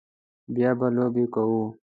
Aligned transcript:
بیا 0.53 0.71
به 0.79 0.87
لوبې 0.95 1.25
کوو 1.33 1.63